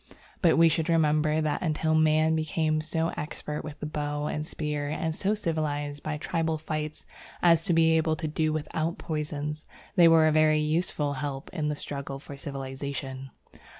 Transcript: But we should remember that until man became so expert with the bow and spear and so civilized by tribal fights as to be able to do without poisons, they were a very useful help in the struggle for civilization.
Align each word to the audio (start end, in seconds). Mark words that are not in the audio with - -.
But 0.41 0.57
we 0.57 0.67
should 0.67 0.89
remember 0.89 1.41
that 1.41 1.61
until 1.61 1.93
man 1.93 2.35
became 2.35 2.81
so 2.81 3.09
expert 3.17 3.63
with 3.63 3.79
the 3.79 3.85
bow 3.85 4.25
and 4.25 4.43
spear 4.43 4.89
and 4.89 5.15
so 5.15 5.35
civilized 5.35 6.01
by 6.01 6.17
tribal 6.17 6.57
fights 6.57 7.05
as 7.43 7.61
to 7.65 7.71
be 7.73 7.91
able 7.97 8.15
to 8.15 8.27
do 8.27 8.51
without 8.51 8.97
poisons, 8.97 9.67
they 9.95 10.07
were 10.07 10.25
a 10.25 10.31
very 10.31 10.57
useful 10.57 11.13
help 11.13 11.51
in 11.53 11.69
the 11.69 11.75
struggle 11.75 12.17
for 12.17 12.35
civilization. 12.35 13.29